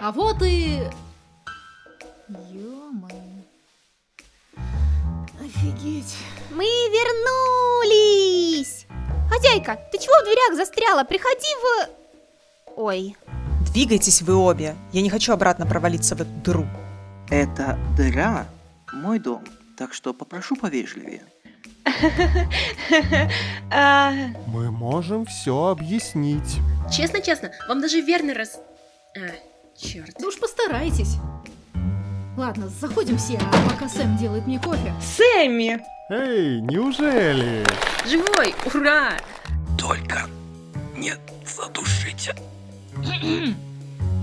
[0.00, 0.82] А вот и...
[2.28, 3.14] Ё-моё.
[5.40, 6.16] Офигеть.
[6.50, 8.86] Мы вернулись!
[9.30, 11.04] Хозяйка, ты чего в дверях застряла?
[11.04, 11.88] Приходи в...
[12.76, 13.16] Ой,
[13.72, 14.76] Двигайтесь вы обе.
[14.92, 16.66] Я не хочу обратно провалиться в эту дыру.
[17.28, 18.46] Это дыра–
[18.92, 19.44] мой дом,
[19.76, 21.22] так что попрошу повежливее.
[23.70, 24.12] А,
[24.46, 26.58] Мы можем все объяснить.
[26.90, 28.58] Честно-честно, вам даже верный раз...
[29.78, 30.14] Черт.
[30.18, 31.16] Да уж постарайтесь.
[32.36, 34.94] Ладно, заходим все, а пока Сэм делает мне кофе.
[35.00, 35.80] Сэмми!
[36.10, 37.64] Эй, неужели?
[38.06, 38.54] Живой!
[38.66, 39.12] Ура!
[39.78, 40.28] Только
[40.96, 42.34] не задушите.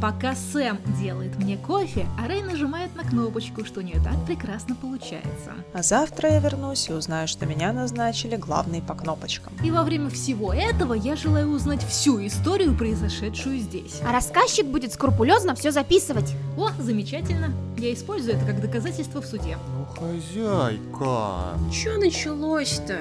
[0.03, 4.75] Пока Сэм делает мне кофе, а Рэй нажимает на кнопочку, что у нее так прекрасно
[4.75, 5.53] получается.
[5.71, 9.53] А завтра я вернусь и узнаю, что меня назначили главной по кнопочкам.
[9.63, 14.01] И во время всего этого я желаю узнать всю историю, произошедшую здесь.
[14.05, 16.33] а рассказчик будет скрупулезно все записывать.
[16.57, 17.53] О, замечательно.
[17.77, 19.57] Я использую это как доказательство в суде.
[19.69, 21.57] Ну, хозяйка.
[21.71, 22.97] Чё началось-то?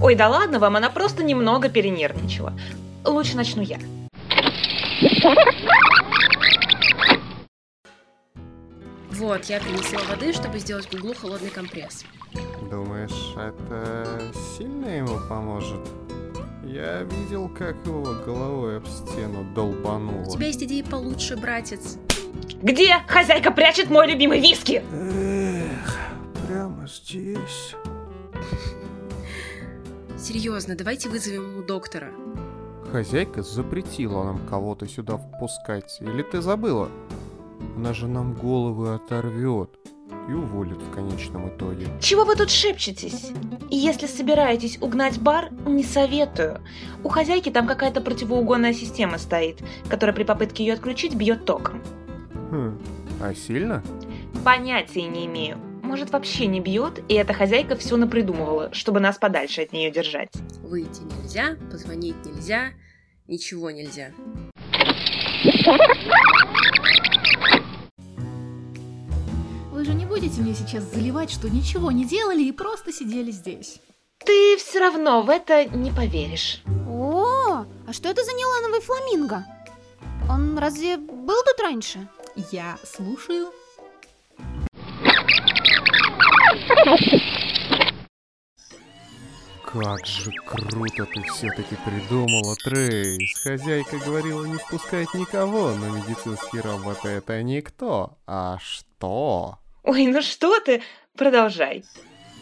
[0.00, 2.54] Ой, да ладно вам, она просто немного перенервничала.
[3.04, 3.76] Лучше начну я.
[9.16, 12.04] Вот, я принесла воды, чтобы сделать Гуглу холодный компресс.
[12.68, 14.20] Думаешь, это
[14.56, 15.80] сильно ему поможет?
[16.64, 20.24] Я видел, как его головой об стену долбануло.
[20.24, 21.96] У тебя есть идеи получше, братец.
[22.60, 24.82] Где хозяйка прячет мой любимый виски?
[24.92, 25.96] Эх,
[26.48, 27.76] прямо здесь.
[30.18, 32.10] Серьезно, давайте вызовем ему доктора.
[32.90, 35.98] Хозяйка запретила нам кого-то сюда впускать.
[36.00, 36.88] Или ты забыла?
[37.76, 39.70] Она же нам головы оторвет
[40.28, 41.88] и уволит в конечном итоге.
[42.00, 43.32] Чего вы тут шепчетесь?
[43.70, 46.60] И если собираетесь угнать бар, не советую.
[47.02, 51.82] У хозяйки там какая-то противоугонная система стоит, которая при попытке ее отключить бьет током.
[52.50, 52.80] Хм,
[53.20, 53.82] а сильно?
[54.44, 55.58] Понятия не имею.
[55.82, 60.30] Может, вообще не бьет, и эта хозяйка все напридумывала, чтобы нас подальше от нее держать.
[60.62, 62.70] Выйти нельзя, позвонить нельзя,
[63.26, 64.10] ничего нельзя.
[70.14, 73.80] Будете мне сейчас заливать, что ничего не делали и просто сидели здесь.
[74.24, 76.62] Ты все равно в это не поверишь.
[76.88, 79.44] О, а что это за нейлоновый фламинго?
[80.30, 82.06] Он разве был тут раньше?
[82.52, 83.48] Я слушаю.
[89.64, 93.42] Как же круто ты все-таки придумала, Трейс.
[93.42, 98.16] Хозяйка говорила не впускать никого, но медицинские роботы это никто.
[98.28, 99.58] А что?
[99.84, 100.82] Ой, ну что ты?
[101.14, 101.84] Продолжай.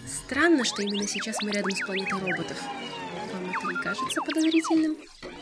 [0.06, 2.56] Странно, что именно сейчас мы рядом с планетой роботов.
[3.32, 4.96] Вам это не кажется подозрительным?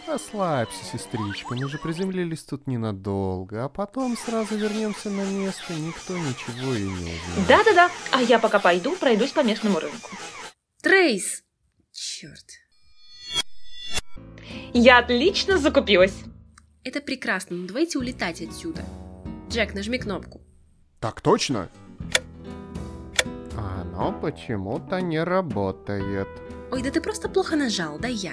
[0.07, 6.75] Расслабься, сестричка, мы же приземлились тут ненадолго, а потом сразу вернемся на место, никто ничего
[6.75, 7.49] и не узнает.
[7.49, 10.11] Да-да-да, а я пока пойду пройдусь по местному рынку.
[10.83, 11.45] Трейс!
[11.93, 12.47] Черт.
[14.73, 16.17] Я отлично закупилась.
[16.83, 18.85] Это прекрасно, но давайте улетать отсюда.
[19.51, 20.41] Джек, нажми кнопку.
[20.99, 21.69] Так точно?
[24.01, 26.27] Оно почему-то не работает.
[26.73, 28.33] Ой, да ты просто плохо нажал, да я.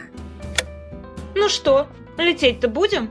[1.35, 3.09] Ну что, лететь-то будем?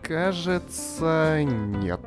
[0.00, 2.00] Кажется, нет.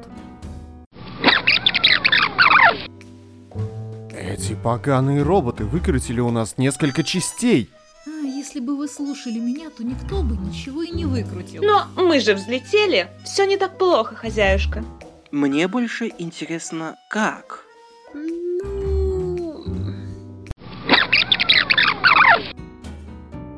[4.18, 7.70] Эти поганые роботы выкрутили у нас несколько частей.
[8.06, 11.62] А, если бы вы слушали меня, то никто бы ничего и не выкрутил.
[11.62, 13.10] Но мы же взлетели.
[13.26, 14.86] Все не так плохо, хозяюшка.
[15.32, 17.67] Мне больше интересно, как?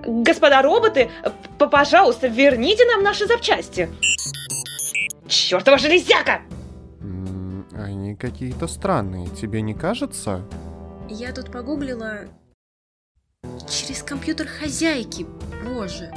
[0.10, 1.12] Господа роботы,
[1.60, 3.90] пожалуйста, верните нам наши запчасти.
[5.28, 6.42] Чертова железяка!
[7.78, 10.44] Они какие-то странные, тебе не кажется?
[11.08, 12.22] Я тут погуглила...
[13.70, 15.28] Через компьютер хозяйки,
[15.64, 16.12] боже.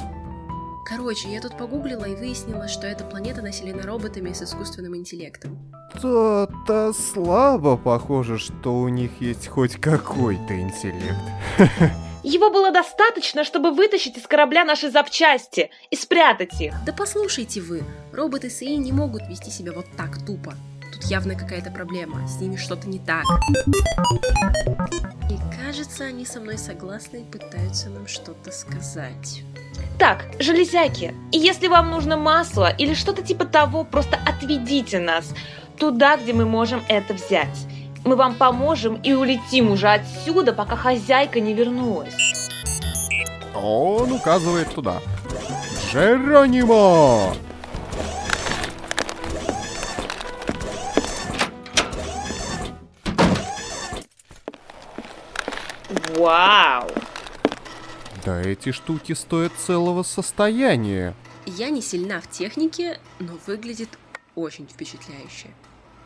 [0.89, 5.71] Короче, я тут погуглила и выяснила, что эта планета населена роботами с искусственным интеллектом.
[6.01, 11.21] То-то слабо похоже, что у них есть хоть какой-то интеллект.
[12.23, 16.73] Его было достаточно, чтобы вытащить из корабля наши запчасти и спрятать их.
[16.85, 17.83] Да послушайте вы,
[18.13, 20.53] роботы с ИИ не могут вести себя вот так тупо.
[20.93, 23.25] Тут явно какая-то проблема, с ними что-то не так.
[25.29, 29.43] И кажется, они со мной согласны и пытаются нам что-то сказать.
[29.99, 35.33] Так, железяки, и если вам нужно масло или что-то типа того, просто отведите нас
[35.77, 37.67] туда, где мы можем это взять.
[38.05, 42.49] Мы вам поможем и улетим уже отсюда, пока хозяйка не вернулась.
[43.55, 44.99] Он указывает туда.
[45.89, 47.33] Джеронимо!
[56.17, 56.89] Вау!
[58.25, 61.13] Да эти штуки стоят целого состояния.
[61.45, 63.89] Я не сильна в технике, но выглядит
[64.35, 65.47] очень впечатляюще.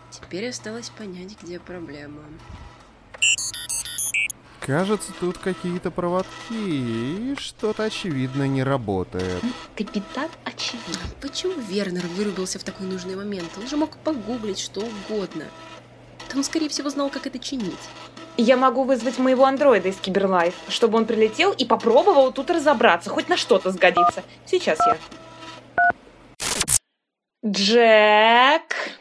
[0.09, 2.23] Теперь осталось понять, где проблема.
[4.59, 9.41] Кажется, тут какие-то проводки, и что-то очевидно не работает.
[9.77, 11.05] Капитан очевидно.
[11.21, 13.49] Почему Вернер вырубился в такой нужный момент?
[13.57, 15.45] Он же мог погуглить что угодно.
[16.29, 17.79] Да он, скорее всего, знал, как это чинить.
[18.35, 23.29] Я могу вызвать моего андроида из Киберлайф, чтобы он прилетел и попробовал тут разобраться, хоть
[23.29, 24.23] на что-то сгодится.
[24.45, 24.97] Сейчас я.
[27.45, 28.96] Джек!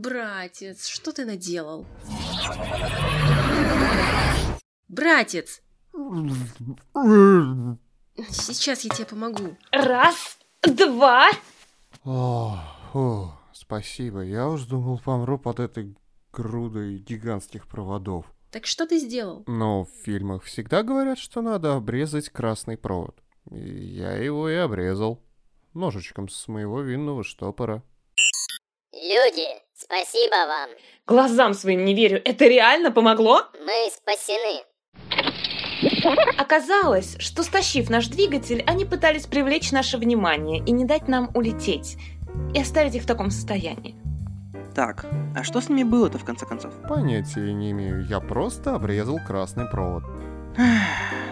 [0.00, 1.84] Братец, что ты наделал?
[4.88, 5.60] Братец!
[8.30, 9.58] Сейчас я тебе помогу.
[9.72, 11.28] Раз, два.
[12.04, 12.58] О,
[12.90, 14.22] фу, спасибо.
[14.22, 15.94] Я уж думал, помру под этой
[16.32, 18.24] грудой гигантских проводов.
[18.50, 19.44] Так что ты сделал?
[19.46, 23.22] Но в фильмах всегда говорят, что надо обрезать красный провод.
[23.50, 25.22] И я его и обрезал.
[25.74, 27.82] Ножичком с моего винного штопора.
[28.92, 29.46] Люди,
[29.90, 30.70] спасибо вам.
[31.06, 32.20] Глазам своим не верю.
[32.24, 33.42] Это реально помогло?
[33.58, 34.62] Мы спасены.
[36.38, 41.96] Оказалось, что стащив наш двигатель, они пытались привлечь наше внимание и не дать нам улететь.
[42.54, 43.96] И оставить их в таком состоянии.
[44.74, 46.72] Так, а что с ними было-то в конце концов?
[46.88, 48.06] Понятия не имею.
[48.06, 50.04] Я просто обрезал красный провод.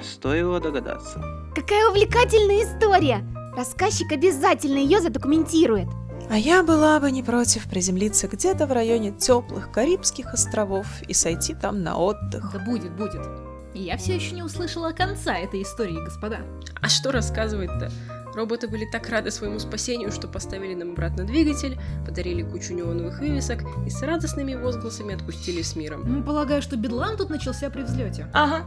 [0.02, 1.22] Стоило догадаться.
[1.54, 3.25] Какая увлекательная история!
[3.56, 5.88] Рассказчик обязательно ее задокументирует.
[6.30, 11.54] А я была бы не против приземлиться где-то в районе теплых Карибских островов и сойти
[11.54, 12.50] там на отдых.
[12.52, 13.26] Да будет, будет.
[13.75, 16.40] И я все еще не услышала конца этой истории, господа.
[16.82, 17.90] А что рассказывать-то?
[18.38, 21.76] Роботы были так рады своему спасению, что поставили нам обратно двигатель,
[22.06, 26.05] подарили кучу неоновых вывесок и с радостными возгласами отпустили с миром.
[26.06, 28.29] Ну, полагаю, что бедлам тут начался при взлете.
[28.32, 28.64] Ага.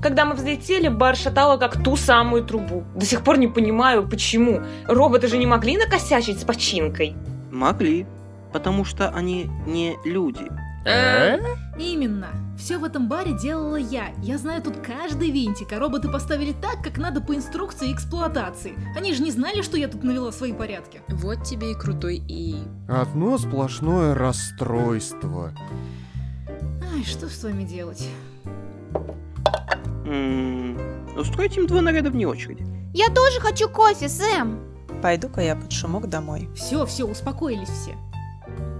[0.00, 2.84] Когда мы взлетели, бар шатало как ту самую трубу.
[2.94, 4.60] До сих пор не понимаю, почему.
[4.86, 7.16] Роботы же не могли накосячить с починкой.
[7.50, 8.06] Могли,
[8.52, 10.46] потому что они не люди.
[10.84, 11.38] Э?
[11.78, 12.28] Именно.
[12.58, 14.12] Все в этом баре делала я.
[14.22, 18.74] Я знаю тут каждый винтик, а роботы поставили так, как надо по инструкции эксплуатации.
[18.96, 21.00] Они же не знали, что я тут навела свои порядки.
[21.08, 22.56] Вот тебе и крутой и...
[22.88, 25.52] Одно сплошное расстройство.
[26.94, 28.06] Ай, что с вами делать?
[30.04, 30.78] М,
[31.16, 32.66] Устройте им два наряда вне очереди.
[32.92, 34.60] Я тоже хочу кофе, Сэм.
[35.00, 36.48] Пойду-ка я под шумок домой.
[36.54, 37.96] Все, все, успокоились все.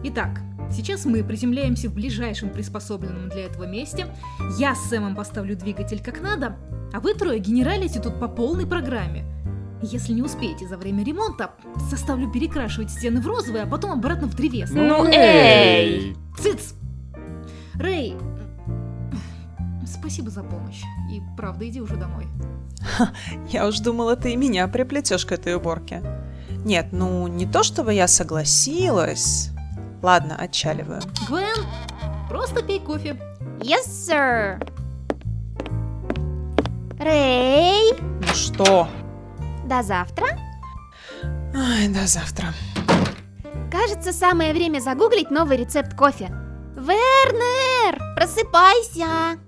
[0.04, 0.40] Итак,
[0.72, 4.06] сейчас мы приземляемся в ближайшем приспособленном для этого месте.
[4.58, 6.56] Я с Сэмом поставлю двигатель как надо,
[6.92, 9.24] а вы трое генералите тут по полной программе.
[9.82, 11.52] Если не успеете за время ремонта,
[11.90, 14.86] заставлю перекрашивать стены в розовый, а потом обратно в древесный.
[14.86, 16.16] Ну, эй!
[16.38, 16.74] Цыц!
[17.74, 18.14] Рэй,
[19.86, 20.82] спасибо за помощь.
[21.10, 22.26] И правда, иди уже домой.
[23.48, 26.02] Я уж думала, ты и меня приплетешь к этой уборке.
[26.64, 29.51] Нет, ну не то чтобы я согласилась.
[30.02, 31.00] Ладно, отчаливаю.
[31.28, 31.64] Гвен,
[32.28, 33.16] просто пей кофе.
[33.60, 34.58] Yes, sir.
[36.98, 38.88] Рэй, Ну что?
[39.64, 40.26] до завтра.
[41.54, 42.46] Ай, до завтра.
[43.70, 46.30] Кажется, самое время загуглить новый рецепт кофе.
[46.76, 49.38] Вернер, просыпайся!